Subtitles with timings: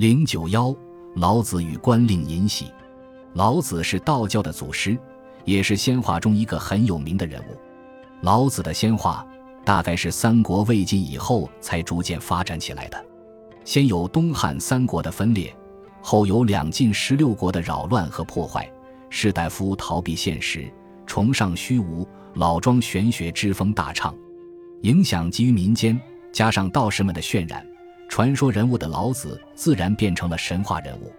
[0.00, 0.74] 零九幺，
[1.16, 2.72] 老子与官令尹喜。
[3.34, 4.96] 老子是道教的祖师，
[5.44, 7.54] 也是仙话中一个很有名的人物。
[8.22, 9.26] 老子的仙话
[9.62, 13.04] 大概是三国魏晋以后才逐渐发展起来的。
[13.66, 15.54] 先有东汉三国的分裂，
[16.00, 18.66] 后有两晋十六国的扰乱和破坏。
[19.10, 20.66] 士大夫逃避现实，
[21.04, 24.16] 崇尚虚无，老庄玄学之风大畅，
[24.80, 26.00] 影响基于民间。
[26.32, 27.62] 加上道士们的渲染，
[28.10, 31.12] 传说人物的老子自然变成了神话人物。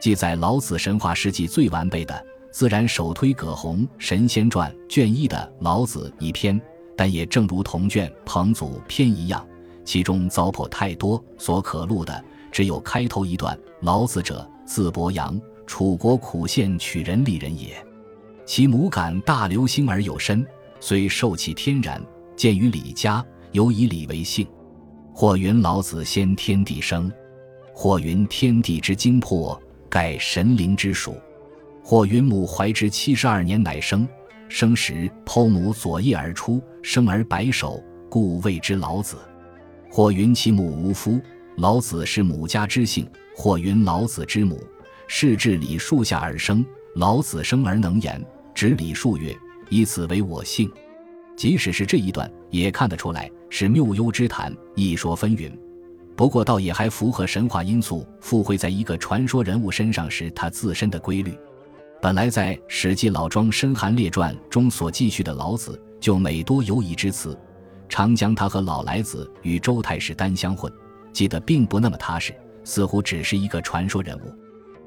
[0.00, 6.60] 记载老子神话事迹最完备的，自然首推葛洪《神仙传》卷一的《老子》一篇，
[6.96, 9.46] 但也正如同卷《彭祖》篇一样，
[9.84, 17.74] 其中糟粕太多，所可录的只有开头一段：“老子者，字伯阳。”楚国苦县曲人里人也，
[18.44, 20.44] 其母感大流星而有身，
[20.78, 22.04] 虽受其天然，
[22.36, 24.46] 见于李家，犹以礼为姓。
[25.16, 27.10] 或云老子先天地生，
[27.72, 29.56] 或云天地之精魄，
[29.88, 31.16] 盖神灵之属。
[31.84, 34.08] 或云母怀之七十二年乃生，
[34.48, 37.80] 生时剖母左腋而出，生而白首，
[38.10, 39.16] 故谓之老子。
[39.88, 41.20] 或云其母无夫，
[41.58, 43.08] 老子是母家之姓。
[43.36, 44.60] 或云老子之母。
[45.06, 46.64] 是至礼树下而生，
[46.96, 48.20] 老子生而能言，
[48.52, 49.36] 指礼树曰
[49.70, 50.68] ：“以此为我姓。”
[51.36, 55.50] 即使是这一段，也看得出来是谬幽之谈，一说纷纭。
[56.16, 61.36] 不过，倒也还符合神话因素附会在一个传说人物身上时他自身的规律。
[62.00, 67.36] 本来在《史记·老庄申韩列传》中所记叙的老子，就每多犹疑之词，
[67.88, 70.72] 常将他和老来子与周太史丹相混，
[71.12, 74.32] 记得并不那么踏实，似乎只是一个传说人物。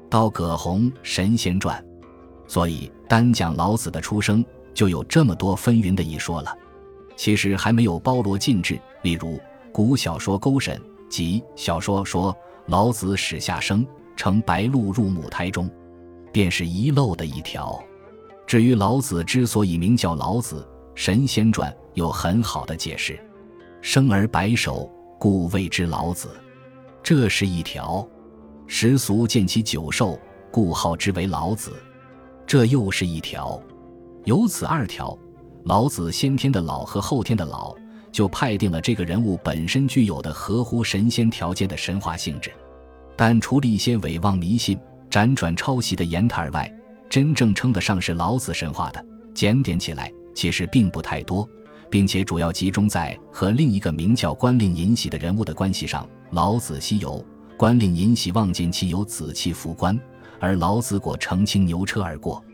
[0.08, 1.78] 到葛洪《神仙传》，
[2.50, 4.42] 所以单讲老子的出生
[4.78, 6.56] 就有这么多纷纭的一说了。
[7.16, 8.78] 其实还没有包罗尽致。
[9.02, 9.40] 例如
[9.72, 10.76] 古小说《勾审》
[11.10, 12.32] 及小说说
[12.66, 13.84] 老子始下生，
[14.14, 15.68] 乘白鹿入母胎中，
[16.30, 17.76] 便是遗漏的一条。
[18.46, 20.60] 至于老子之所以名叫老子，
[20.94, 23.18] 《神仙传》有很好的解释：
[23.82, 24.88] 生而白首，
[25.18, 26.28] 故谓之老子。
[27.02, 28.06] 这是一条。
[28.68, 30.16] 时俗见其久寿，
[30.52, 31.72] 故号之为老子，
[32.46, 33.60] 这又是一条。
[34.28, 35.16] 由此二条，
[35.64, 37.74] 老子先天的老和后天的老，
[38.12, 42.52] 就派定了这个人物本身具有的合乎神仙条件的神话性质。
[43.16, 44.78] 但除了一些伪妄迷信、
[45.10, 46.70] 辗转抄袭的言谈外，
[47.08, 49.02] 真正称得上是老子神话的，
[49.32, 51.48] 检点起来其实并不太多，
[51.88, 56.06] 并且主要集中在和另一个名叫关令尹喜的人物的关系上。
[56.32, 57.24] 老子西游。
[57.56, 59.98] 官令尹喜望见其有子气服官，
[60.38, 62.44] 而老子果乘青牛车而过。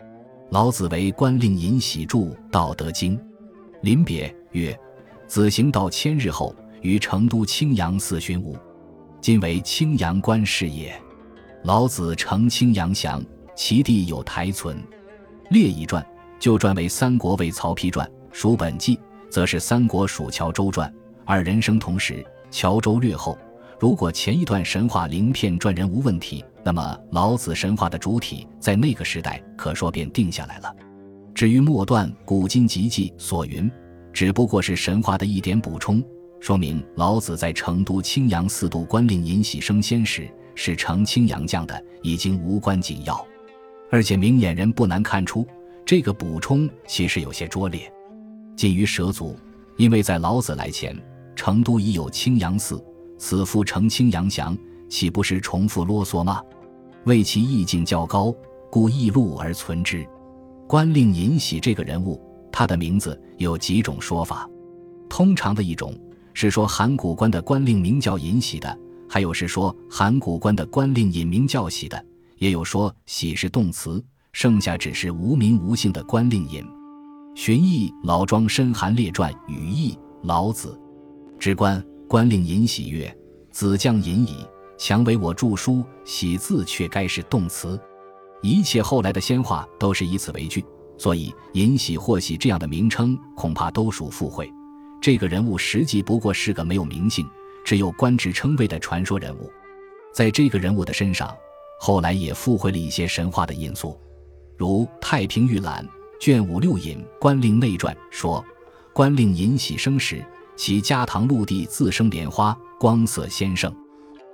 [0.55, 3.19] 老子为官令尹喜著《道德经》，
[3.83, 4.79] 临别曰
[5.27, 8.57] ：“子行道千日后，于成都青阳寺寻吾，
[9.21, 10.95] 今为青阳观事也。”
[11.65, 13.21] 老子乘青阳降，
[13.57, 14.81] 其地有台存。
[15.51, 16.07] 列一传
[16.39, 18.97] 就传为三国为曹丕传，蜀本纪
[19.29, 20.89] 则是三国蜀乔周传，
[21.25, 23.37] 二人生同时，乔周略后。
[23.85, 30.75] 如果前一段神话灵片传人无问题，那么老子神话的主体在那个时代可说便定下来了。
[31.35, 33.71] 至于末段古今集记所云，
[34.11, 36.03] 只不过是神话的一点补充，
[36.41, 43.23] 说明老子在成都青阳寺度官令尹喜升仙时是成青阳将的，已经无关紧要。
[43.91, 45.47] 而且明眼人不难看出，
[45.85, 47.83] 这个补充其实有些拙劣。
[48.57, 49.37] 近于蛇族，
[49.77, 50.99] 因为在老子来前，
[51.37, 52.83] 成都已有青阳寺。
[53.17, 54.57] 此夫澄清阳祥，
[54.89, 56.43] 岂不是重复啰嗦吗？
[57.05, 58.35] 为其意境较高，
[58.71, 60.07] 故易录而存之。
[60.67, 62.21] 官令尹喜这个人物，
[62.51, 64.49] 他的名字有几种说法。
[65.09, 65.95] 通常的一种
[66.33, 72.05] 是说函谷关的官令名叫尹喜的，还有是说函谷关的官令尹名叫喜的，
[72.39, 74.03] 也有说喜是动词，
[74.33, 76.65] 剩下只是无名无姓的官令尹。
[77.35, 80.81] 荀彧《老庄申韩列传》语义老子
[81.39, 81.85] 之官。
[82.07, 83.15] 官令尹喜曰
[83.51, 85.83] ：“子将尹矣，强为我著书。
[86.05, 87.81] 喜字却该是动词。
[88.43, 90.63] 一切后来的仙话都是以此为据，
[90.99, 94.51] 所以尹喜或喜这样的名称恐怕都属附会。
[95.01, 97.27] 这个人物实际不过是个没有名姓、
[97.65, 99.51] 只有官职称谓的传说人物。
[100.13, 101.35] 在这个人物的身上，
[101.81, 103.99] 后来也附会了一些神话的因素，
[104.57, 105.83] 如《太平御览》
[106.23, 108.45] 卷五六引《官令内传》说，
[108.93, 110.23] 官令尹喜生时。”
[110.57, 113.75] 其家堂陆地自生莲花，光色鲜盛。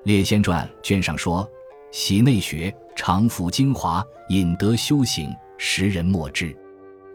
[0.05, 1.49] 列仙传卷上说
[1.91, 6.57] ：“喜内学，常服精华，引得修行，时人莫知。”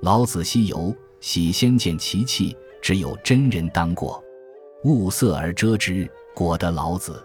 [0.01, 4.23] 老子西游，喜先见其气，只有真人当过，
[4.83, 7.23] 物色而遮之，果得老子。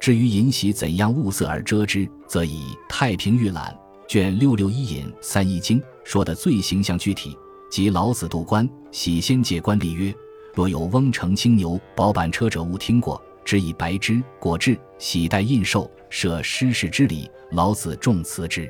[0.00, 3.76] 至于尹喜怎样物色而遮之，则以《太平御览》
[4.08, 7.36] 卷六六一引三一经说的最形象具体。
[7.70, 10.14] 即老子度官，喜先借官吏曰
[10.58, 13.22] ：“若有翁乘青牛，薄板车者，勿听过。
[13.44, 17.30] 只以白之果至，喜待印绶，设失事之礼。
[17.52, 18.68] 老子重辞之。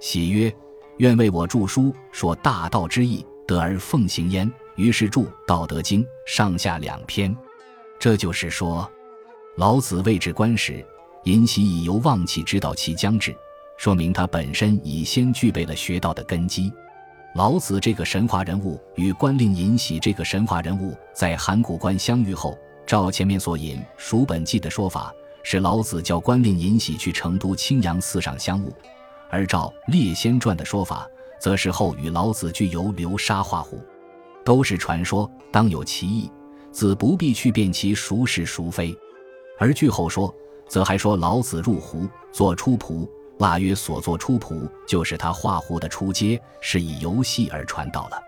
[0.00, 0.50] 喜曰：
[0.96, 4.50] 愿为我著书，说大道之义，得而奉行焉。
[4.76, 7.36] 于是著《道德经》上下两篇。
[7.98, 8.90] 这就是说。”
[9.58, 10.82] 老子位置官时，
[11.24, 13.36] 尹喜已由望气知道其将至，
[13.76, 16.72] 说明他本身已先具备了学道的根基。
[17.34, 28.70] 老子这个神话人物与关令尹喜这个神话人物在函谷关相遇后，照前面所引《蜀本纪》的说法，是老子叫关令尹喜去成都青阳寺上相晤；
[29.30, 31.06] 而照《列仙传》的说法，
[31.38, 33.78] 则是后与老子俱游流沙画虎，
[34.42, 36.30] 都是传说，当有其意，
[36.72, 38.96] 子不必去辨其孰是孰非。
[39.58, 40.34] 而据后说，
[40.66, 43.06] 则还说老子入湖做出仆，
[43.38, 48.22] 腊月所作出仆，就是他画壶的出阶，是以游戏而传道了。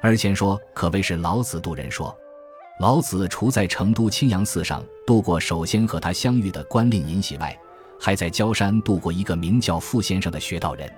[0.00, 2.16] 而前说可谓是老子渡人说，
[2.80, 7.56] 老子除在成都青阳寺上度过首先和他相遇的官令尹喜外，
[7.98, 10.90] 还在焦山度过一个名叫傅先生的学道人。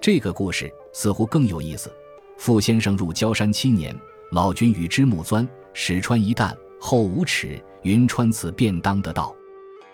[0.00, 1.92] 这个故事似乎更有意思。
[2.36, 3.94] 傅先生入焦山七年，
[4.32, 7.62] 老君与之木钻，始穿一担，后五尺。
[7.82, 9.34] 云穿此便当得道，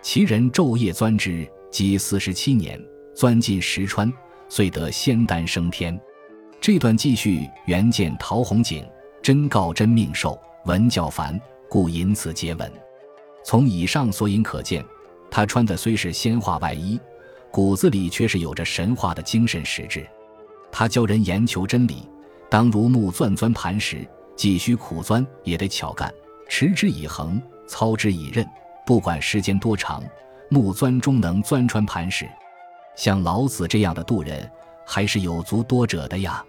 [0.01, 2.83] 其人昼夜钻之，积四十七年，
[3.15, 4.13] 钻进石川，
[4.49, 5.99] 遂得仙丹升天。
[6.61, 8.87] 这段记叙原见陶弘景
[9.23, 12.71] 真告真命寿，文较繁，故引此结文。
[13.45, 14.85] 从以上所引可见，
[15.31, 16.99] 他穿的虽是仙化外衣，
[17.51, 20.07] 骨子里却是有着神话的精神实质。
[20.73, 22.09] 他教人研求真理，
[22.51, 26.13] 当如木钻钻磐石，既需苦钻，也得巧干，
[26.49, 27.41] 持之以恒。
[27.67, 28.47] 操之以刃，
[28.85, 30.05] 不管时间多长，
[30.51, 32.29] 木钻终能钻穿磐石。
[32.97, 34.51] 像老子这样的渡人，
[34.87, 36.45] 还是有足多者的呀。